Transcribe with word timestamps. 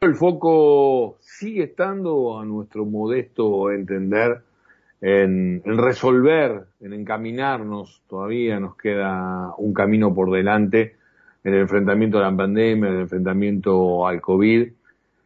El 0.00 0.14
foco 0.14 1.16
sigue 1.18 1.64
estando, 1.64 2.38
a 2.38 2.44
nuestro 2.44 2.84
modesto 2.84 3.72
entender, 3.72 4.42
en, 5.00 5.60
resolver, 5.64 6.66
en 6.78 6.92
encaminarnos. 6.92 8.04
Todavía 8.06 8.60
nos 8.60 8.76
queda 8.76 9.56
un 9.58 9.74
camino 9.74 10.14
por 10.14 10.30
delante 10.30 10.94
en 11.42 11.54
el 11.54 11.62
enfrentamiento 11.62 12.18
a 12.18 12.30
la 12.30 12.36
pandemia, 12.36 12.90
en 12.90 12.94
el 12.94 13.00
enfrentamiento 13.00 14.06
al 14.06 14.20
COVID. 14.20 14.68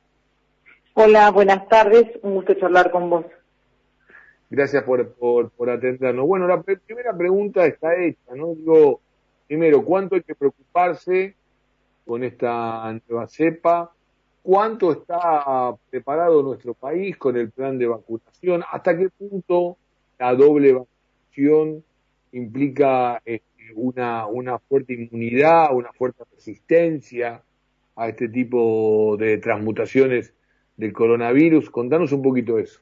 Hola, 0.96 1.30
buenas 1.30 1.68
tardes. 1.70 2.08
Un 2.24 2.34
gusto 2.34 2.56
charlar 2.56 2.90
con 2.90 3.12
vos. 3.12 3.26
Gracias 4.50 4.82
por, 4.86 5.14
por, 5.14 5.52
por 5.52 5.70
atendernos. 5.70 6.26
Bueno, 6.26 6.48
la 6.48 6.64
primera 6.64 7.16
pregunta 7.16 7.68
está 7.68 7.96
hecha, 7.96 8.34
¿no? 8.34 8.56
Digo, 8.56 9.02
primero, 9.46 9.86
¿cuánto 9.86 10.16
hay 10.16 10.24
que 10.24 10.34
preocuparse 10.34 11.36
con 12.08 12.24
esta 12.24 13.00
nueva 13.08 13.28
cepa? 13.28 13.94
¿Cuánto 14.42 14.94
está 14.94 15.76
preparado 15.92 16.42
nuestro 16.42 16.74
país 16.74 17.16
con 17.18 17.38
el 17.38 17.52
plan 17.52 17.78
de 17.78 17.86
vacunación? 17.86 18.64
¿Hasta 18.72 18.98
qué 18.98 19.10
punto 19.10 19.78
la 20.18 20.34
doble 20.34 20.74
vacunación 20.74 21.84
implica 22.34 23.22
este, 23.26 23.74
una, 23.76 24.28
una 24.28 24.60
fuerte 24.60 24.94
inmunidad, 24.94 25.74
una 25.74 25.92
fuerte 25.94 26.24
resistencia 26.32 27.42
a 27.96 28.10
este 28.10 28.28
tipo 28.28 29.16
de 29.18 29.38
transmutaciones 29.38 30.34
del 30.78 30.94
coronavirus. 30.94 31.70
Contanos 31.70 32.12
un 32.12 32.22
poquito 32.22 32.60
eso. 32.60 32.82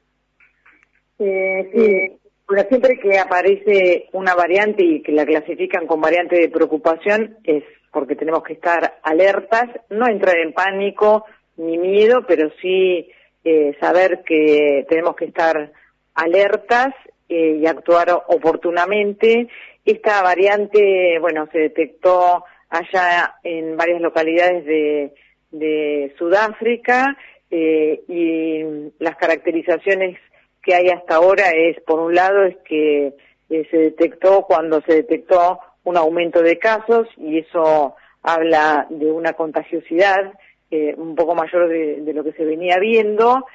Eh, 1.19 1.69
sí, 1.73 2.21
siempre 2.69 2.99
que 2.99 3.19
aparece 3.19 4.09
una 4.13 4.35
variante 4.35 4.83
y 4.83 5.01
que 5.01 5.11
la 5.11 5.25
clasifican 5.25 5.85
con 5.85 6.01
variante 6.01 6.39
de 6.39 6.49
preocupación 6.49 7.37
es 7.43 7.63
porque 7.91 8.15
tenemos 8.15 8.43
que 8.43 8.53
estar 8.53 8.99
alertas, 9.03 9.65
no 9.89 10.07
entrar 10.07 10.37
en 10.37 10.53
pánico 10.53 11.25
ni 11.57 11.77
miedo, 11.77 12.25
pero 12.27 12.49
sí 12.61 13.09
eh, 13.43 13.75
saber 13.79 14.23
que 14.25 14.85
tenemos 14.87 15.15
que 15.15 15.25
estar 15.25 15.71
alertas 16.15 16.93
y 17.31 17.65
actuar 17.65 18.23
oportunamente. 18.27 19.47
Esta 19.85 20.21
variante, 20.21 21.17
bueno, 21.19 21.47
se 21.51 21.59
detectó 21.59 22.43
allá 22.69 23.35
en 23.43 23.77
varias 23.77 24.01
localidades 24.01 24.65
de, 24.65 26.13
Sudáfrica 26.17 27.17
eh, 27.49 28.01
y 28.07 28.63
las 28.99 29.17
caracterizaciones 29.17 30.17
que 30.61 30.75
hay 30.75 30.87
hasta 30.87 31.15
ahora 31.15 31.49
es, 31.49 31.81
por 31.81 31.99
un 31.99 32.15
lado, 32.15 32.43
es 32.45 32.55
que 32.63 33.13
eh, 33.49 33.67
se 33.69 33.77
detectó 33.77 34.43
cuando 34.43 34.81
se 34.81 34.93
detectó 34.95 35.59
un 35.83 35.97
aumento 35.97 36.41
de 36.41 36.57
casos 36.57 37.07
y 37.17 37.39
eso 37.39 37.95
habla 38.23 38.87
de 38.89 39.11
una 39.11 39.33
contagiosidad 39.33 40.33
eh, 40.69 40.95
un 40.95 41.15
poco 41.15 41.35
mayor 41.35 41.67
de, 41.67 42.13
lo 42.13 42.23
que 42.23 42.31
se 42.31 42.45
venía 42.45 42.77
viendo 42.79 43.45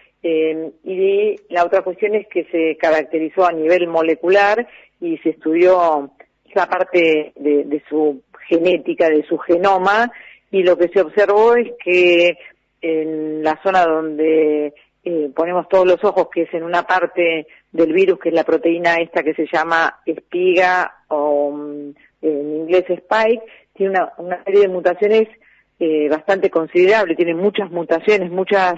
y 0.84 1.37
la 1.50 1.64
otra 1.64 1.82
cuestión 1.82 2.14
es 2.14 2.26
que 2.28 2.44
se 2.44 2.76
caracterizó 2.76 3.47
a 3.47 3.53
nivel 3.53 3.87
molecular 3.87 4.66
y 5.00 5.19
se 5.19 5.31
estudió 5.31 6.10
esa 6.50 6.66
parte 6.66 7.32
de, 7.37 7.82
su 7.88 8.22
genética, 8.48 9.09
de 9.09 9.25
su 9.25 9.38
genoma, 9.38 10.10
y 10.50 10.62
lo 10.62 10.76
que 10.76 10.88
se 10.88 11.00
observó 11.00 11.54
es 11.54 11.72
que 11.84 12.38
en 12.81 13.42
la 13.42 13.60
zona 13.62 13.84
donde 13.84 14.75
eh, 15.04 15.31
ponemos 15.34 15.69
todos 15.69 15.87
los 15.87 16.03
ojos, 16.04 16.28
que 16.32 16.43
es 16.43 16.54
en 16.54 16.62
una 16.62 16.84
parte 16.84 17.47
del 17.72 17.93
virus, 17.93 18.19
que 18.19 18.31
es 18.31 18.34
la 18.34 18.44
proteína 18.44 18.97
esta 18.97 19.22
que 19.22 19.34
se 19.34 19.47
llama 19.53 20.00
espiga 20.06 21.04
o 21.08 21.50
mm, 21.53 21.91
en 22.22 22.56
inglés 22.56 22.84
spike, 22.88 23.43
tiene 23.75 23.91
una, 23.91 24.12
una 24.19 24.44
serie 24.44 24.62
de 24.62 24.69
mutaciones 24.69 25.28
eh, 25.78 26.08
bastante 26.08 26.48
considerable, 26.48 27.14
tiene 27.14 27.34
muchas 27.34 27.70
mutaciones, 27.70 28.31
muchas 28.31 28.76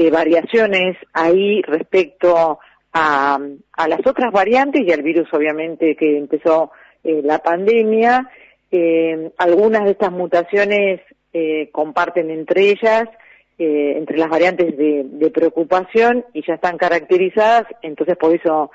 eh, 0.00 0.10
variaciones 0.12 0.96
ahí 1.12 1.60
respecto 1.62 2.60
a, 2.92 3.36
a 3.72 3.88
las 3.88 4.06
otras 4.06 4.30
variantes 4.30 4.82
y 4.86 4.92
al 4.92 5.02
virus 5.02 5.26
obviamente 5.34 5.96
que 5.96 6.16
empezó 6.16 6.70
eh, 7.02 7.20
la 7.24 7.40
pandemia. 7.40 8.30
Eh, 8.70 9.32
algunas 9.38 9.84
de 9.86 9.90
estas 9.90 10.12
mutaciones 10.12 11.00
comparten 11.72 12.30
entre 12.30 12.70
ellas, 12.70 13.08
entre 13.58 14.18
las 14.18 14.28
variantes 14.28 14.76
de, 14.76 15.30
preocupación 15.32 16.24
y 16.32 16.44
ya 16.46 16.54
están 16.54 16.78
caracterizadas, 16.78 17.66
entonces 17.82 18.16
por 18.16 18.34
eso 18.34 18.72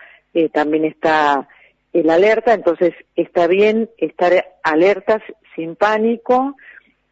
también 0.53 0.85
está 0.85 1.47
el 1.91 2.09
alerta, 2.09 2.53
entonces 2.53 2.93
está 3.15 3.47
bien 3.47 3.89
estar 3.97 4.45
alertas 4.63 5.21
sin 5.55 5.75
pánico. 5.75 6.55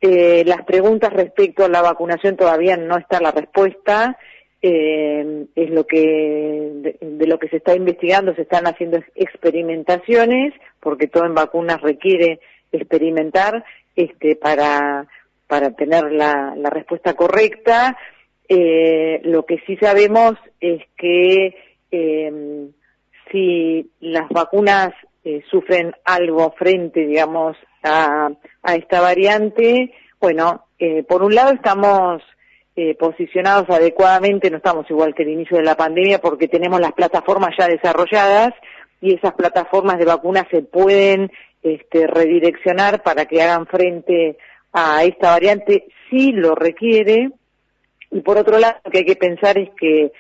Las 0.02 0.64
preguntas 0.66 1.14
respecto 1.14 1.64
a 1.64 1.70
la 1.70 1.82
vacunación 1.82 2.36
todavía 2.36 2.76
no 2.78 2.98
está 2.98 3.20
la 3.22 3.32
respuesta. 3.32 4.18
Eh, 4.64 5.48
es 5.56 5.72
lo 5.72 5.88
que 5.88 6.96
de, 7.02 7.28
lo 7.28 7.40
que 7.40 7.48
se 7.48 7.58
está 7.58 7.76
investigando 7.76 8.36
se 8.36 8.44
están 8.44 8.68
haciendo 8.68 9.00
experimentaciones 9.16 10.54
porque 10.80 11.08
todo 11.08 11.26
en 11.26 11.34
vacunas 11.34 11.82
requiere 11.82 12.40
experimentar 12.72 13.66
este 13.96 14.36
para 14.36 15.08
para 15.48 15.72
tener 15.72 16.12
la, 16.12 16.54
respuesta 16.70 17.16
correcta. 17.16 17.98
Eh, 18.48 19.20
lo 19.24 19.46
que 19.48 19.58
sí 19.66 19.78
sabemos 19.78 20.34
es 20.60 20.84
que 20.96 21.56
eh, 21.92 22.70
si 23.32 23.90
las 24.00 24.30
vacunas 24.30 24.94
eh, 25.24 25.42
sufren 25.50 25.94
algo 26.06 26.52
frente 26.52 27.08
digamos 27.08 27.58
a, 27.82 28.30
a 28.62 28.76
esta 28.76 29.02
variante 29.02 29.92
bueno 30.22 30.66
eh, 30.80 31.04
por 31.04 31.24
un 31.24 31.36
lado 31.36 31.52
estamos 31.52 32.22
eh, 32.76 32.96
posicionados 32.96 33.70
adecuadamente, 33.70 34.50
no 34.50 34.58
estamos 34.58 34.90
igual 34.90 35.14
que 35.14 35.24
el 35.24 35.30
inicio 35.30 35.58
de 35.58 35.64
la 35.64 35.76
pandemia 35.76 36.20
porque 36.20 36.48
tenemos 36.48 36.80
las 36.80 36.94
plataformas 36.94 37.52
ya 37.58 37.68
desarrolladas 37.68 38.54
y 39.02 39.14
esas 39.16 39.34
plataformas 39.34 39.98
de 39.98 40.06
vacunas 40.06 40.46
se 40.50 40.62
pueden 40.62 41.32
este, 41.64 42.08
redireccionar 42.08 43.04
para 43.04 43.26
que 43.26 43.42
hagan 43.42 43.66
frente 43.68 44.38
a 44.72 45.04
esta 45.04 45.32
variante 45.32 45.88
si 46.10 46.32
lo 46.32 46.56
requiere. 46.56 47.32
Y 48.12 48.22
por 48.22 48.38
otro 48.38 48.58
lado, 48.58 48.76
lo 48.86 48.92
que 48.92 49.00
hay 49.00 49.06
que 49.06 49.16
pensar 49.16 49.58
es 49.58 49.70
que 49.80 50.12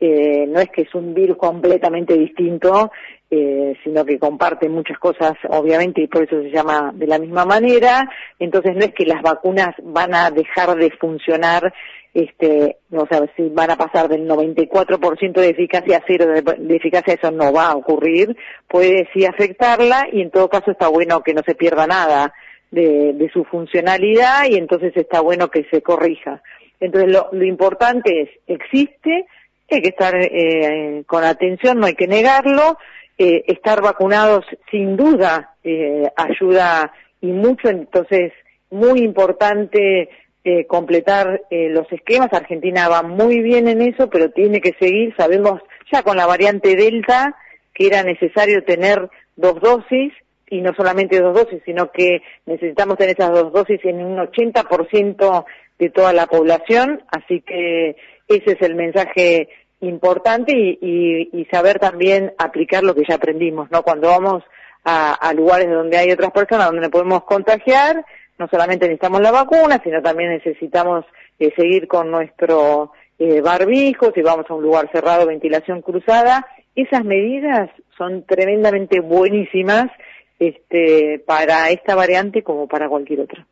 eh, 0.00 0.46
no 0.48 0.60
es 0.60 0.70
que 0.70 0.82
es 0.82 0.94
un 0.94 1.12
virus 1.12 1.36
completamente 1.36 2.16
distinto, 2.16 2.90
eh, 3.30 3.76
sino 3.84 4.06
que 4.06 4.18
comparte 4.18 4.70
muchas 4.70 4.98
cosas, 4.98 5.32
obviamente, 5.50 6.00
y 6.00 6.06
por 6.06 6.22
eso 6.22 6.40
se 6.40 6.50
llama 6.50 6.92
de 6.94 7.06
la 7.06 7.18
misma 7.18 7.44
manera. 7.44 8.08
Entonces 8.38 8.74
no 8.74 8.80
es 8.80 8.94
que 8.94 9.04
las 9.04 9.20
vacunas 9.20 9.74
van 9.82 10.14
a 10.14 10.30
dejar 10.30 10.74
de 10.76 10.90
funcionar, 10.92 11.74
este, 12.14 12.78
o 12.90 13.06
sea, 13.06 13.26
si 13.36 13.50
van 13.50 13.70
a 13.70 13.76
pasar 13.76 14.08
del 14.08 14.26
94% 14.26 15.32
de 15.40 15.50
eficacia 15.50 15.98
a 15.98 16.04
cero 16.06 16.26
de, 16.26 16.76
eficacia, 16.76 17.14
eso 17.14 17.30
no 17.30 17.52
va 17.52 17.66
a 17.66 17.76
ocurrir. 17.76 18.34
Puede 18.66 19.06
sí 19.12 19.26
afectarla 19.26 20.08
y 20.10 20.22
en 20.22 20.30
todo 20.30 20.48
caso 20.48 20.70
está 20.70 20.88
bueno 20.88 21.22
que 21.22 21.34
no 21.34 21.42
se 21.46 21.54
pierda 21.54 21.86
nada 21.86 22.32
de, 22.70 23.28
su 23.32 23.44
funcionalidad 23.44 24.44
y 24.48 24.56
entonces 24.56 24.96
está 24.96 25.20
bueno 25.20 25.48
que 25.48 25.64
se 25.70 25.82
corrija. 25.82 26.42
Entonces 26.80 27.12
lo, 27.12 27.28
lo 27.32 27.44
importante 27.44 28.22
es, 28.22 28.30
existe, 28.46 29.26
hay 29.70 29.82
que 29.82 29.88
estar 29.88 30.14
eh, 30.16 31.02
con 31.06 31.24
atención, 31.24 31.78
no 31.78 31.86
hay 31.86 31.94
que 31.94 32.06
negarlo, 32.06 32.78
eh, 33.18 33.44
estar 33.48 33.82
vacunados 33.82 34.44
sin 34.70 34.96
duda 34.96 35.56
eh, 35.64 36.08
ayuda 36.16 36.92
y 37.20 37.26
mucho, 37.26 37.68
entonces 37.68 38.32
muy 38.70 39.00
importante 39.00 40.08
eh, 40.44 40.66
completar 40.66 41.42
eh, 41.50 41.68
los 41.68 41.90
esquemas. 41.92 42.32
Argentina 42.32 42.88
va 42.88 43.02
muy 43.02 43.42
bien 43.42 43.68
en 43.68 43.82
eso, 43.82 44.08
pero 44.08 44.30
tiene 44.30 44.60
que 44.60 44.72
seguir. 44.78 45.14
Sabemos 45.16 45.60
ya 45.92 46.02
con 46.02 46.16
la 46.16 46.26
variante 46.26 46.76
Delta 46.76 47.36
que 47.74 47.86
era 47.86 48.02
necesario 48.02 48.64
tener 48.64 49.08
dos 49.36 49.60
dosis 49.60 50.12
y 50.48 50.60
no 50.60 50.72
solamente 50.74 51.20
dos 51.20 51.34
dosis, 51.34 51.60
sino 51.64 51.92
que 51.92 52.22
necesitamos 52.46 52.96
tener 52.96 53.14
esas 53.14 53.32
dos 53.32 53.52
dosis 53.52 53.78
en 53.84 54.02
un 54.02 54.16
80% 54.16 55.44
de 55.78 55.90
toda 55.90 56.12
la 56.12 56.26
población. 56.26 57.02
Así 57.10 57.40
que 57.42 57.96
ese 58.26 58.52
es 58.52 58.62
el 58.62 58.74
mensaje 58.74 59.48
importante 59.80 60.52
y, 60.54 61.46
saber 61.50 61.78
también 61.78 62.32
aplicar 62.38 62.82
lo 62.82 62.94
que 62.94 63.04
ya 63.08 63.14
aprendimos, 63.14 63.70
¿no? 63.70 63.82
Cuando 63.82 64.08
vamos 64.08 64.42
a, 64.84 65.32
lugares 65.34 65.70
donde 65.70 65.96
hay 65.96 66.10
otras 66.10 66.32
personas 66.32 66.70
donde 66.70 66.90
podemos 66.90 67.24
contagiar, 67.24 68.04
no 68.38 68.48
solamente 68.48 68.86
necesitamos 68.86 69.20
la 69.20 69.30
vacuna, 69.30 69.80
sino 69.82 70.02
también 70.02 70.30
necesitamos 70.30 71.04
eh, 71.38 71.52
seguir 71.56 71.88
con 71.88 72.10
nuestro 72.10 72.92
eh, 73.18 73.40
barbijo, 73.40 74.12
si 74.12 74.22
vamos 74.22 74.46
a 74.48 74.54
un 74.54 74.62
lugar 74.62 74.90
cerrado, 74.92 75.26
ventilación 75.26 75.82
cruzada. 75.82 76.46
Esas 76.74 77.04
medidas 77.04 77.70
son 77.96 78.24
tremendamente 78.24 79.00
buenísimas 79.00 79.90
este, 80.38 81.22
para 81.26 81.70
esta 81.70 81.94
variante 81.94 82.42
como 82.42 82.68
para 82.68 82.88
cualquier 82.88 83.20
otra. 83.20 83.46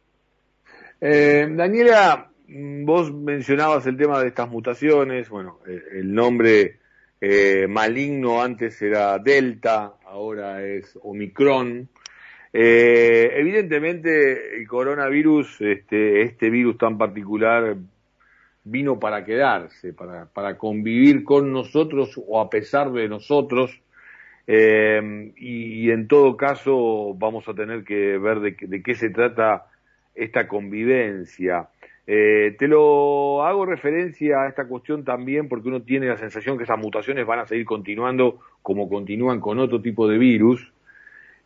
Eh, 1.00 1.46
Daniela, 1.50 2.31
vos 2.48 3.12
mencionabas 3.12 3.87
el 3.87 3.96
tema 3.96 4.20
de 4.20 4.28
estas 4.28 4.48
mutaciones, 4.48 5.28
bueno, 5.28 5.58
eh, 5.66 5.82
el 5.93 6.14
nombre 6.14 6.78
eh, 7.20 7.66
maligno 7.69 8.43
antes 8.43 8.81
era 8.82 9.19
Delta, 9.19 9.94
ahora 10.04 10.64
es 10.64 10.98
Omicron. 11.02 11.88
Eh, 12.52 13.32
evidentemente 13.34 14.56
el 14.56 14.66
coronavirus, 14.66 15.60
este, 15.60 16.22
este 16.22 16.50
virus 16.50 16.78
tan 16.78 16.96
particular, 16.96 17.76
vino 18.64 18.98
para 18.98 19.25
quedarse, 19.25 19.93
para, 19.93 20.26
para 20.26 20.56
convivir 20.56 21.25
con 21.25 21.52
nosotros 21.52 22.20
o 22.26 22.40
a 22.40 22.50
pesar 22.50 22.93
de 22.93 23.08
nosotros. 23.08 23.81
y, 24.48 25.90
en 25.90 26.06
todo 26.06 26.37
caso 26.37 27.14
vamos 27.14 27.48
a 27.48 27.54
tener 27.54 27.82
que 27.84 28.16
ver 28.19 28.40
de 28.40 28.82
qué 28.82 28.94
se 28.94 29.10
trata 29.10 29.66
esta 30.14 30.48
convivencia. 30.48 31.69
Eh, 32.08 32.55
te 32.58 32.69
lo 32.69 33.44
hago 33.44 33.67
referencia 33.67 34.43
a 34.43 34.49
esta 34.49 34.69
cuestión 34.69 35.05
también 35.05 35.49
porque 35.49 35.69
uno 35.69 35.82
tiene 35.82 36.06
la 36.06 36.17
sensación 36.17 36.56
que 36.56 36.62
esas 36.64 36.79
mutaciones 36.79 37.26
van 37.26 37.41
a 37.41 37.47
seguir 37.47 37.64
continuando 37.64 38.38
como 38.62 38.88
continúan 38.88 39.41
con 39.41 39.58
otro 39.58 39.82
tipo 39.82 40.06
de 40.08 40.19
virus. 40.19 40.73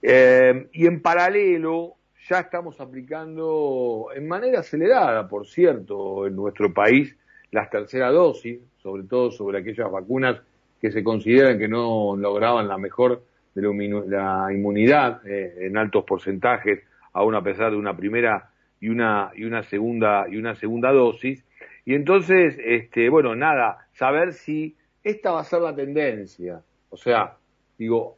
Eh, 0.02 0.68
y 0.72 0.86
en 0.86 1.00
paralelo 1.00 1.94
ya 2.28 2.40
estamos 2.40 2.80
aplicando 2.80 4.08
en 4.14 4.28
manera 4.28 4.60
acelerada, 4.60 5.28
por 5.28 5.46
cierto, 5.46 6.26
en 6.26 6.36
nuestro 6.36 6.72
país 6.72 7.16
las 7.50 7.70
terceras 7.70 8.12
dosis, 8.12 8.60
sobre 8.82 9.04
todo 9.04 9.30
sobre 9.30 9.58
aquellas 9.58 9.90
vacunas 9.90 10.40
que 10.80 10.90
se 10.90 11.02
consideran 11.02 11.58
que 11.58 11.68
no 11.68 12.16
lograban 12.16 12.68
la 12.68 12.78
mejor 12.78 13.22
la 13.54 14.48
inmunidad 14.52 15.26
eh, 15.26 15.66
en 15.66 15.76
altos 15.76 16.04
porcentajes, 16.04 16.80
aún 17.12 17.34
a 17.34 17.42
pesar 17.42 17.72
de 17.72 17.76
una 17.76 17.96
primera 17.96 18.49
y 18.80 18.88
una, 18.88 19.30
y 19.36 19.44
una 19.44 19.62
segunda, 19.62 20.26
y 20.28 20.36
una 20.36 20.54
segunda 20.56 20.90
dosis. 20.92 21.44
Y 21.84 21.94
entonces, 21.94 22.58
este, 22.64 23.08
bueno, 23.08 23.34
nada, 23.36 23.86
saber 23.92 24.32
si 24.32 24.76
esta 25.02 25.32
va 25.32 25.40
a 25.40 25.44
ser 25.44 25.60
la 25.60 25.74
tendencia. 25.74 26.62
O 26.88 26.96
sea, 26.96 27.36
digo, 27.78 28.16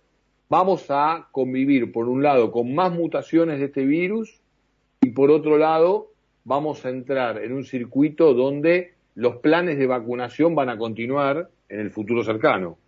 vamos 0.48 0.86
a 0.90 1.28
convivir 1.32 1.92
por 1.92 2.08
un 2.08 2.22
lado 2.22 2.52
con 2.52 2.74
más 2.74 2.92
mutaciones 2.92 3.58
de 3.58 3.66
este 3.66 3.84
virus 3.84 4.40
y 5.00 5.10
por 5.10 5.30
otro 5.30 5.58
lado 5.58 6.08
vamos 6.44 6.84
a 6.84 6.90
entrar 6.90 7.42
en 7.42 7.52
un 7.52 7.64
circuito 7.64 8.34
donde 8.34 8.92
los 9.14 9.36
planes 9.36 9.78
de 9.78 9.86
vacunación 9.86 10.54
van 10.54 10.70
a 10.70 10.78
continuar 10.78 11.48
en 11.68 11.80
el 11.80 11.90
futuro 11.90 12.22
cercano. 12.24 12.78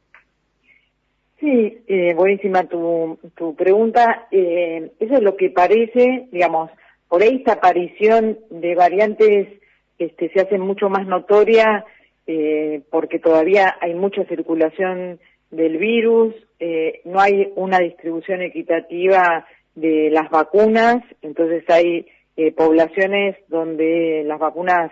Sí, 1.40 1.78
eh, 1.86 2.14
buenísima 2.14 2.64
tu, 2.64 3.18
tu 3.36 3.54
pregunta. 3.54 4.28
Eh, 4.30 4.92
eso 4.98 5.14
es 5.14 5.22
lo 5.22 5.36
que 5.36 5.50
parece, 5.50 6.28
digamos, 6.32 6.70
por 7.08 7.22
ahí 7.22 7.36
esta 7.36 7.54
aparición 7.54 8.38
de 8.50 8.74
variantes 8.74 9.48
este, 9.98 10.30
se 10.30 10.40
hace 10.40 10.58
mucho 10.58 10.88
más 10.88 11.06
notoria 11.06 11.84
eh, 12.26 12.80
porque 12.90 13.18
todavía 13.18 13.76
hay 13.80 13.94
mucha 13.94 14.24
circulación 14.24 15.20
del 15.50 15.76
virus, 15.76 16.34
eh, 16.58 17.00
no 17.04 17.20
hay 17.20 17.52
una 17.54 17.78
distribución 17.78 18.40
equitativa 18.40 19.46
de 19.74 20.08
las 20.10 20.30
vacunas, 20.30 21.02
entonces 21.20 21.64
hay 21.68 22.06
eh, 22.36 22.52
poblaciones 22.52 23.36
donde 23.48 24.22
las 24.26 24.38
vacunas 24.38 24.90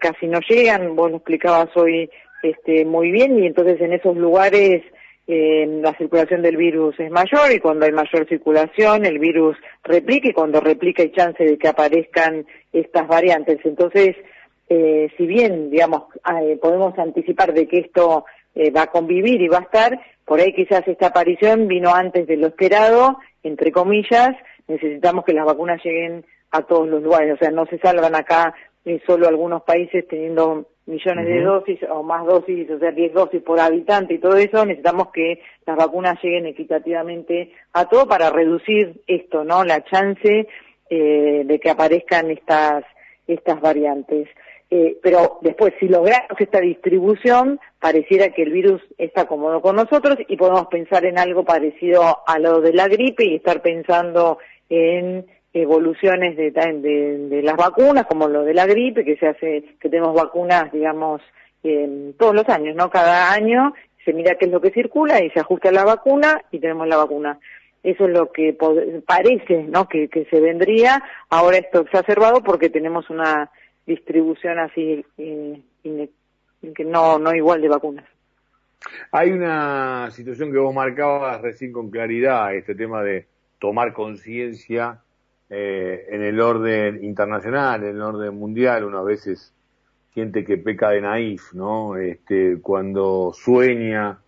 casi 0.00 0.26
no 0.26 0.40
llegan, 0.48 0.96
vos 0.96 1.10
lo 1.10 1.18
explicabas 1.18 1.68
hoy 1.76 2.08
este, 2.42 2.86
muy 2.86 3.10
bien, 3.10 3.38
y 3.38 3.46
entonces 3.46 3.78
en 3.82 3.92
esos 3.92 4.16
lugares 4.16 4.82
la 5.26 5.96
circulación 5.96 6.42
del 6.42 6.56
virus 6.56 7.00
es 7.00 7.10
mayor 7.10 7.50
y 7.50 7.58
cuando 7.58 7.86
hay 7.86 7.92
mayor 7.92 8.28
circulación 8.28 9.06
el 9.06 9.18
virus 9.18 9.56
replica 9.82 10.28
y 10.28 10.32
cuando 10.34 10.60
replica 10.60 11.02
hay 11.02 11.12
chance 11.12 11.42
de 11.42 11.56
que 11.56 11.68
aparezcan 11.68 12.46
estas 12.72 13.08
variantes. 13.08 13.58
Entonces, 13.64 14.16
eh, 14.68 15.08
si 15.16 15.26
bien, 15.26 15.70
digamos, 15.70 16.04
eh, 16.42 16.58
podemos 16.60 16.98
anticipar 16.98 17.52
de 17.52 17.66
que 17.66 17.78
esto 17.78 18.24
eh, 18.54 18.70
va 18.70 18.82
a 18.82 18.90
convivir 18.90 19.40
y 19.40 19.48
va 19.48 19.58
a 19.58 19.62
estar, 19.62 20.00
por 20.24 20.40
ahí 20.40 20.52
quizás 20.54 20.86
esta 20.88 21.08
aparición 21.08 21.68
vino 21.68 21.94
antes 21.94 22.26
de 22.26 22.36
lo 22.36 22.48
esperado, 22.48 23.18
entre 23.42 23.72
comillas, 23.72 24.30
necesitamos 24.68 25.24
que 25.24 25.34
las 25.34 25.44
vacunas 25.44 25.82
lleguen 25.84 26.24
a 26.50 26.62
todos 26.62 26.88
los 26.88 27.02
lugares, 27.02 27.34
o 27.34 27.36
sea, 27.36 27.50
no 27.50 27.66
se 27.66 27.78
salvan 27.78 28.14
acá 28.14 28.54
solo 29.06 29.26
algunos 29.26 29.62
países 29.62 30.06
teniendo 30.06 30.66
millones 30.86 31.26
de 31.26 31.40
dosis 31.42 31.78
o 31.90 32.02
más 32.02 32.26
dosis, 32.26 32.70
o 32.70 32.78
sea, 32.78 32.90
10 32.90 33.14
dosis 33.14 33.42
por 33.42 33.58
habitante 33.58 34.14
y 34.14 34.18
todo 34.18 34.36
eso, 34.36 34.64
necesitamos 34.66 35.08
que 35.12 35.40
las 35.66 35.76
vacunas 35.76 36.22
lleguen 36.22 36.46
equitativamente 36.46 37.52
a 37.72 37.88
todo 37.88 38.06
para 38.06 38.30
reducir 38.30 39.02
esto, 39.06 39.44
¿no? 39.44 39.64
La 39.64 39.82
chance 39.84 40.46
eh, 40.90 41.42
de 41.44 41.58
que 41.58 41.70
aparezcan 41.70 42.30
estas, 42.30 42.84
estas 43.26 43.60
variantes. 43.60 44.28
Eh, 44.70 44.98
pero 45.02 45.38
después, 45.40 45.72
si 45.78 45.88
logramos 45.88 46.38
esta 46.38 46.60
distribución, 46.60 47.60
pareciera 47.78 48.30
que 48.30 48.42
el 48.42 48.50
virus 48.50 48.82
está 48.98 49.26
cómodo 49.26 49.60
con 49.60 49.76
nosotros 49.76 50.16
y 50.26 50.36
podemos 50.36 50.66
pensar 50.66 51.04
en 51.04 51.18
algo 51.18 51.44
parecido 51.44 52.18
a 52.26 52.38
lo 52.38 52.60
de 52.60 52.72
la 52.72 52.88
gripe 52.88 53.24
y 53.24 53.36
estar 53.36 53.62
pensando 53.62 54.38
en 54.68 55.26
evoluciones 55.54 56.36
de, 56.36 56.50
de, 56.50 57.42
las 57.42 57.56
vacunas, 57.56 58.06
como 58.06 58.28
lo 58.28 58.42
de 58.42 58.54
la 58.54 58.66
gripe, 58.66 59.04
que 59.04 59.16
se 59.16 59.28
hace, 59.28 59.64
que 59.80 59.88
tenemos 59.88 60.14
vacunas, 60.14 60.70
digamos, 60.72 61.22
todos 62.18 62.34
los 62.34 62.46
años, 62.48 62.76
¿no? 62.76 62.90
Cada 62.90 63.32
año 63.32 63.72
se 64.04 64.12
mira 64.12 64.36
qué 64.38 64.46
es 64.46 64.50
lo 64.50 64.60
que 64.60 64.72
circula 64.72 65.22
y 65.22 65.30
se 65.30 65.40
ajusta 65.40 65.72
la 65.72 65.84
vacuna 65.84 66.42
y 66.50 66.58
tenemos 66.58 66.86
la 66.88 66.96
vacuna. 66.96 67.38
Eso 67.82 68.06
es 68.06 68.10
lo 68.12 68.32
que 68.32 68.56
parece, 69.06 69.62
¿no? 69.62 69.88
Que, 69.88 70.08
que 70.08 70.24
se 70.26 70.40
vendría. 70.40 71.02
Ahora 71.30 71.58
esto 71.58 71.80
exacerbado 71.82 72.42
porque 72.42 72.68
tenemos 72.68 73.08
una 73.08 73.50
distribución 73.86 74.58
así 74.58 75.04
eh, 75.18 75.60
que 75.82 76.84
no, 76.84 77.18
no 77.18 77.34
igual 77.34 77.62
de 77.62 77.68
vacunas. 77.68 78.04
Hay 79.12 79.30
una 79.30 80.10
situación 80.10 80.52
que 80.52 80.58
vos 80.58 80.74
marcabas 80.74 81.40
recién 81.40 81.72
con 81.72 81.90
claridad, 81.90 82.54
este 82.54 82.74
tema 82.74 83.02
de 83.02 83.26
tomar 83.58 83.92
conciencia 83.94 85.03
eh, 85.56 86.06
en 86.08 86.20
el 86.20 86.40
orden 86.40 87.04
internacional, 87.04 87.84
en 87.84 87.90
el 87.90 88.02
orden 88.02 88.34
mundial, 88.34 88.82
uno 88.82 88.98
a 88.98 89.04
veces 89.04 89.54
siente 90.12 90.44
que 90.44 90.58
peca 90.58 90.90
de 90.90 91.00
naif, 91.00 91.52
¿no? 91.52 91.96
Este, 91.96 92.58
cuando 92.60 93.30
sueña, 93.32 94.18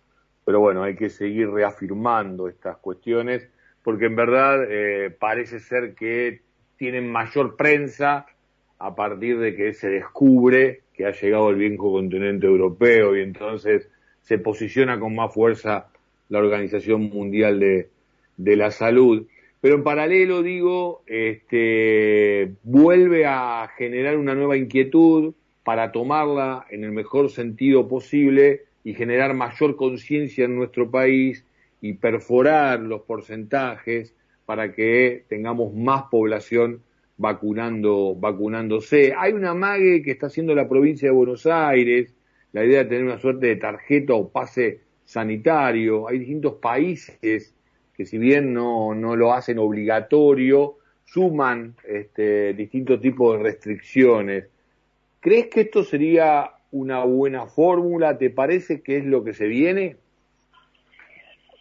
pero 0.45 0.61
bueno, 0.61 0.83
hay 0.83 0.95
que 0.95 1.09
seguir 1.09 1.49
reafirmando 1.49 2.47
estas 2.47 2.77
cuestiones, 2.77 3.45
porque 3.83 4.05
en 4.05 4.15
verdad 4.15 4.63
eh, 4.69 5.09
parece 5.09 5.59
ser 5.59 5.95
que 5.95 6.43
tienen 6.77 7.11
mayor 7.11 7.57
prensa 7.57 8.25
a 8.79 8.95
partir 8.95 9.37
de 9.37 9.53
que 9.53 9.73
se 9.73 9.89
descubre 9.89 10.83
que 10.93 11.07
ha 11.07 11.11
llegado 11.11 11.49
al 11.49 11.55
viejo 11.55 11.91
continente 11.91 12.47
europeo 12.47 13.17
y 13.17 13.21
entonces 13.21 13.89
se 14.21 14.37
posiciona 14.37 14.97
con 14.97 15.13
más 15.13 15.33
fuerza 15.33 15.89
la 16.29 16.39
Organización 16.39 17.01
Mundial 17.09 17.59
de 17.59 18.55
la 18.55 18.71
Salud. 18.71 19.27
Pero 19.59 19.75
en 19.75 19.83
paralelo, 19.83 20.43
digo, 20.43 21.03
este, 21.07 22.53
vuelve 22.63 23.25
a 23.25 23.69
generar 23.77 24.17
una 24.17 24.35
nueva 24.35 24.55
inquietud 24.55 25.33
para 25.63 25.91
tomarla 25.91 26.65
en 26.69 26.83
el 26.83 26.91
mejor 26.91 27.29
sentido 27.29 27.87
posible 27.87 28.65
y 28.83 28.93
generar 28.93 29.33
mayor 29.33 29.75
conciencia 29.75 30.45
en 30.45 30.55
nuestro 30.55 30.89
país 30.89 31.45
y 31.81 31.93
perforar 31.93 32.79
los 32.79 33.01
porcentajes 33.01 34.15
para 34.45 34.73
que 34.73 35.25
tengamos 35.27 35.73
más 35.73 36.03
población 36.03 36.83
vacunando, 37.17 38.15
vacunándose. 38.15 39.13
Hay 39.17 39.33
una 39.33 39.53
mague 39.53 40.03
que 40.03 40.11
está 40.11 40.27
haciendo 40.27 40.55
la 40.55 40.69
provincia 40.69 41.09
de 41.09 41.15
Buenos 41.15 41.45
Aires, 41.47 42.15
la 42.53 42.63
idea 42.63 42.83
de 42.83 42.89
tener 42.89 43.03
una 43.03 43.17
suerte 43.17 43.47
de 43.47 43.55
tarjeta 43.57 44.13
o 44.13 44.29
pase 44.29 44.81
sanitario. 45.03 46.07
Hay 46.07 46.19
distintos 46.19 46.53
países 46.61 47.56
que 47.97 48.05
si 48.05 48.19
bien 48.19 48.53
no, 48.53 48.93
no 48.93 49.15
lo 49.15 49.33
hacen 49.33 49.57
obligatorio, 49.57 50.75
suman 51.05 51.75
este, 51.83 52.53
distintos 52.53 53.01
tipos 53.01 53.37
de 53.37 53.43
restricciones. 53.43 54.45
¿Crees 55.19 55.47
que 55.47 55.61
esto 55.61 55.83
sería 55.83 56.51
una 56.71 57.03
buena 57.03 57.47
fórmula? 57.47 58.17
¿Te 58.17 58.29
parece 58.29 58.81
que 58.81 58.97
es 58.97 59.05
lo 59.05 59.23
que 59.23 59.33
se 59.33 59.47
viene? 59.47 59.95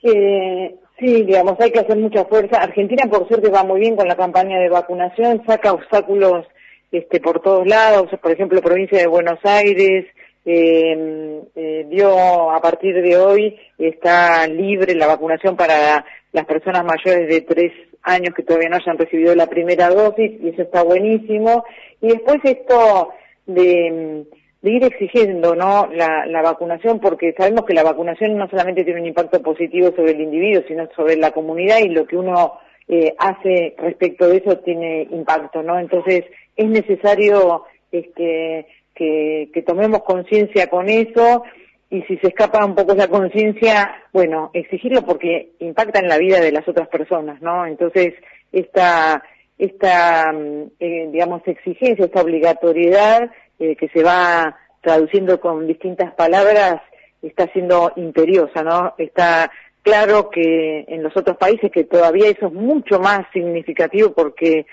Eh, 0.03 0.75
sí, 0.99 1.23
digamos, 1.25 1.59
hay 1.59 1.71
que 1.71 1.81
hacer 1.81 1.97
mucha 1.97 2.27
fuerza. 2.27 2.59
Argentina, 2.59 3.05
por 3.11 3.27
suerte, 3.27 3.49
va 3.49 3.65
muy 3.65 3.81
bien 3.81 3.97
con 3.97 4.07
la 4.07 4.17
campaña 4.17 4.59
de 4.59 4.69
vacunación, 4.69 5.43
saca 5.47 5.73
obstáculos 5.73 6.47
este, 6.93 7.19
por 7.19 7.41
todos 7.41 7.67
lados, 7.67 8.11
por 8.21 8.31
ejemplo, 8.31 8.61
provincia 8.61 8.99
de 8.99 9.07
Buenos 9.07 9.39
Aires, 9.43 10.07
eh, 10.49 11.43
eh, 11.57 11.87
dio 11.91 12.53
a 12.53 12.61
partir 12.61 13.03
de 13.03 13.17
hoy 13.17 13.59
está 13.79 14.47
libre 14.47 14.95
la 14.95 15.09
vacunación 15.09 15.57
para 15.57 16.07
las 16.37 16.45
personas 16.45 16.85
mayores 16.85 17.29
de 17.31 17.41
tres 17.41 17.73
años 18.03 18.35
que 18.35 18.43
todavía 18.43 18.69
no 18.69 18.77
hayan 18.77 18.99
recibido 18.99 19.35
la 19.35 19.47
primera 19.47 19.89
dosis 19.89 20.33
y 20.43 20.51
eso 20.51 20.63
está 20.63 20.83
buenísimo. 20.83 21.65
Y 22.03 22.09
después 22.09 22.41
esto 22.45 23.15
de, 23.47 24.27
ir 24.63 24.85
exigiendo 24.85 25.55
no 25.55 25.89
la, 25.95 26.43
vacunación 26.43 27.01
porque 27.01 27.33
sabemos 27.33 27.65
que 27.65 27.73
la 27.73 27.85
vacunación 27.85 28.37
no 28.37 28.51
solamente 28.51 28.85
tiene 28.85 29.01
un 29.01 29.07
impacto 29.07 29.41
positivo 29.41 29.93
sobre 29.97 30.11
el 30.11 30.21
individuo 30.21 30.63
sino 30.69 30.89
sobre 30.95 31.17
la 31.17 31.31
comunidad 31.31 31.79
y 31.79 31.89
lo 31.89 32.05
que 32.07 32.17
uno 32.17 32.59
eh, 32.89 33.15
hace 33.17 33.75
respecto 33.79 34.29
de 34.29 34.39
eso 34.39 34.59
tiene 34.59 35.07
impacto 35.11 35.63
no 35.63 35.79
entonces 35.79 36.25
es 36.57 36.67
necesario 36.67 37.65
este 37.93 38.67
que, 38.93 39.65
tomemos 39.65 40.03
conciencia 40.03 40.69
con 40.69 40.89
eso 40.89 41.45
y 41.91 42.03
si 42.03 42.17
se 42.19 42.29
escapa 42.29 42.65
un 42.65 42.75
poco 42.75 42.95
esa 42.95 43.09
conciencia, 43.09 43.95
bueno, 44.13 44.51
exigirlo 44.55 45.03
porque 45.03 45.53
impacta 45.61 46.01
en 46.01 46.09
la 46.09 46.19
vida 46.19 46.41
de 46.41 46.53
las 46.53 46.67
otras 46.67 46.89
personas, 46.89 47.41
¿no? 47.41 47.65
Entonces, 47.65 48.15
esta, 48.53 49.23
esta 49.57 50.33
mm, 50.33 50.71
eh, 50.81 51.09
digamos, 51.13 51.43
exigencia, 51.47 52.05
esta 52.05 52.23
obligatoriedad 52.23 53.31
eh, 53.59 53.77
que 53.77 53.89
se 53.89 54.03
va 54.03 54.57
traduciendo 54.81 55.41
con 55.41 55.67
distintas 55.67 56.13
palabras, 56.15 56.83
está 57.23 57.47
siendo 57.53 57.93
imperiosa, 57.97 58.63
¿no? 58.63 58.95
Está 58.99 59.51
claro 59.83 60.31
que 60.31 60.85
en 60.89 61.03
los 61.03 61.17
otros 61.17 61.37
países 61.37 61.71
que 61.71 61.85
todavía 61.85 62.29
eso 62.29 62.49
es 62.49 62.53
mucho 62.53 62.99
más 62.99 63.21
significativo 63.33 64.13
porque 64.13 64.67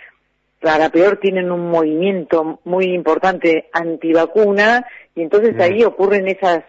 para 0.59 0.89
peor 0.89 1.17
tienen 1.17 1.51
un 1.51 1.69
movimiento 1.69 2.59
muy 2.63 2.85
importante 2.85 3.69
antivacuna 3.73 4.85
y 5.13 5.21
entonces 5.21 5.59
ahí 5.59 5.83
ocurren 5.83 6.27
esas 6.27 6.63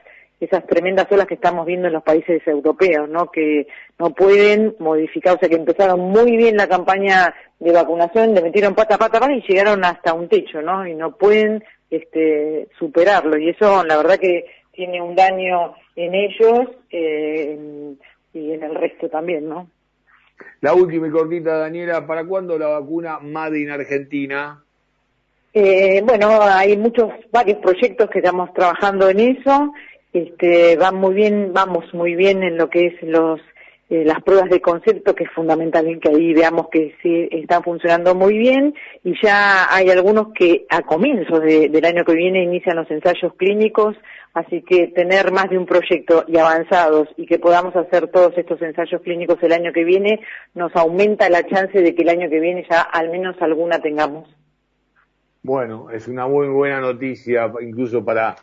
esas 0.44 0.66
tremendas 0.66 1.10
olas 1.10 1.26
que 1.26 1.34
estamos 1.34 1.66
viendo 1.66 1.86
en 1.86 1.92
los 1.92 2.02
países 2.02 2.46
europeos, 2.46 3.08
¿no? 3.08 3.30
Que 3.30 3.66
no 3.98 4.10
pueden 4.10 4.74
modificar, 4.78 5.36
o 5.36 5.38
sea, 5.38 5.48
que 5.48 5.56
empezaron 5.56 6.00
muy 6.00 6.36
bien 6.36 6.56
la 6.56 6.68
campaña 6.68 7.34
de 7.58 7.72
vacunación, 7.72 8.34
le 8.34 8.42
metieron 8.42 8.74
pata 8.74 8.98
pata, 8.98 9.20
pata 9.20 9.32
y 9.32 9.42
llegaron 9.42 9.84
hasta 9.84 10.14
un 10.14 10.28
techo, 10.28 10.62
¿no? 10.62 10.86
Y 10.86 10.94
no 10.94 11.16
pueden 11.16 11.64
este, 11.90 12.68
superarlo. 12.78 13.38
Y 13.38 13.50
eso, 13.50 13.84
la 13.84 13.96
verdad 13.96 14.18
que 14.18 14.46
tiene 14.72 15.00
un 15.00 15.14
daño 15.14 15.74
en 15.96 16.14
ellos 16.14 16.68
eh, 16.90 17.94
y 18.32 18.52
en 18.52 18.62
el 18.62 18.74
resto 18.74 19.08
también, 19.08 19.48
¿no? 19.48 19.68
La 20.60 20.74
última 20.74 21.06
y 21.06 21.10
cortita, 21.10 21.58
Daniela, 21.58 22.06
¿para 22.06 22.24
cuándo 22.24 22.58
la 22.58 22.66
vacuna 22.68 23.18
Made 23.20 23.60
in 23.60 23.70
Argentina? 23.70 24.64
Eh, 25.52 26.02
bueno, 26.04 26.42
hay 26.42 26.76
muchos, 26.76 27.10
varios 27.30 27.58
proyectos 27.58 28.10
que 28.10 28.18
estamos 28.18 28.52
trabajando 28.54 29.08
en 29.08 29.20
eso. 29.20 29.72
Este, 30.14 30.76
van 30.76 30.94
muy 30.94 31.12
bien, 31.12 31.52
vamos 31.52 31.92
muy 31.92 32.14
bien 32.14 32.44
en 32.44 32.56
lo 32.56 32.70
que 32.70 32.86
es 32.86 33.02
los 33.02 33.40
eh, 33.90 34.04
las 34.04 34.22
pruebas 34.22 34.48
de 34.48 34.62
concepto, 34.62 35.14
que 35.14 35.24
es 35.24 35.30
fundamental 35.32 35.84
que 36.00 36.08
ahí 36.08 36.32
veamos 36.32 36.68
que 36.70 36.94
sí 37.02 37.28
están 37.30 37.62
funcionando 37.62 38.14
muy 38.14 38.38
bien 38.38 38.74
y 39.02 39.12
ya 39.20 39.66
hay 39.74 39.90
algunos 39.90 40.28
que 40.32 40.66
a 40.70 40.82
comienzos 40.82 41.42
del 41.42 41.84
año 41.84 42.04
que 42.04 42.14
viene 42.14 42.44
inician 42.44 42.76
los 42.76 42.90
ensayos 42.90 43.34
clínicos, 43.34 43.96
así 44.32 44.62
que 44.62 44.86
tener 44.86 45.32
más 45.32 45.50
de 45.50 45.58
un 45.58 45.66
proyecto 45.66 46.24
y 46.28 46.38
avanzados 46.38 47.08
y 47.16 47.26
que 47.26 47.38
podamos 47.38 47.76
hacer 47.76 48.08
todos 48.08 48.32
estos 48.38 48.62
ensayos 48.62 49.02
clínicos 49.02 49.42
el 49.42 49.52
año 49.52 49.72
que 49.72 49.84
viene 49.84 50.20
nos 50.54 50.74
aumenta 50.76 51.28
la 51.28 51.44
chance 51.46 51.82
de 51.82 51.94
que 51.94 52.02
el 52.02 52.08
año 52.08 52.30
que 52.30 52.40
viene 52.40 52.64
ya 52.70 52.80
al 52.80 53.10
menos 53.10 53.36
alguna 53.42 53.80
tengamos. 53.80 54.32
Bueno, 55.42 55.90
es 55.90 56.08
una 56.08 56.26
muy 56.26 56.48
buena 56.48 56.80
noticia 56.80 57.52
incluso 57.60 58.02
para 58.02 58.36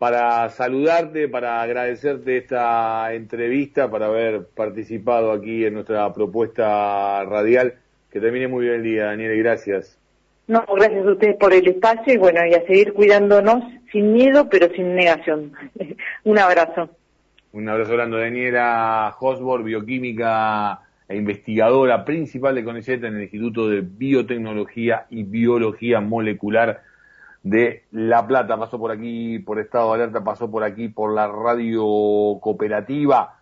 para 0.00 0.48
saludarte, 0.48 1.28
para 1.28 1.60
agradecerte 1.60 2.38
esta 2.38 3.12
entrevista, 3.12 3.90
para 3.90 4.06
haber 4.06 4.46
participado 4.46 5.30
aquí 5.30 5.66
en 5.66 5.74
nuestra 5.74 6.10
propuesta 6.14 7.22
radial. 7.26 7.74
Que 8.10 8.18
termine 8.18 8.48
muy 8.48 8.64
bien 8.64 8.76
el 8.76 8.82
día, 8.82 9.04
Daniel, 9.04 9.34
y 9.34 9.38
gracias. 9.40 9.98
No, 10.46 10.64
gracias 10.74 11.06
a 11.06 11.12
ustedes 11.12 11.36
por 11.36 11.52
el 11.52 11.68
espacio 11.68 12.14
y 12.14 12.16
bueno, 12.16 12.40
y 12.46 12.54
a 12.54 12.66
seguir 12.66 12.94
cuidándonos 12.94 13.62
sin 13.92 14.14
miedo, 14.14 14.48
pero 14.48 14.70
sin 14.70 14.94
negación. 14.94 15.52
Un 16.24 16.38
abrazo. 16.38 16.88
Un 17.52 17.68
abrazo 17.68 17.92
grande, 17.92 18.20
Daniela 18.20 19.14
Hosborg, 19.20 19.64
bioquímica 19.64 20.80
e 21.10 21.16
investigadora 21.16 22.06
principal 22.06 22.54
de 22.54 22.64
CONICET 22.64 23.04
en 23.04 23.16
el 23.16 23.22
Instituto 23.24 23.68
de 23.68 23.82
Biotecnología 23.82 25.04
y 25.10 25.24
Biología 25.24 26.00
Molecular 26.00 26.84
de 27.42 27.84
La 27.90 28.26
Plata. 28.26 28.58
Pasó 28.58 28.78
por 28.78 28.90
aquí 28.90 29.38
por 29.38 29.58
Estado 29.58 29.88
de 29.88 30.02
Alerta, 30.02 30.24
pasó 30.24 30.50
por 30.50 30.64
aquí 30.64 30.88
por 30.88 31.14
la 31.14 31.28
radio 31.28 32.38
cooperativa. 32.40 33.39